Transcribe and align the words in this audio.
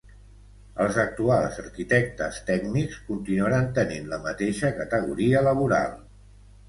Els 0.85 0.95
actuals 1.03 1.59
arquitectes 1.63 2.39
tècnics 2.49 2.97
continuaran 3.11 3.69
tenint 3.79 4.09
la 4.15 4.21
mateixa 4.25 4.73
categoria 4.83 5.45
laboral. 5.51 5.95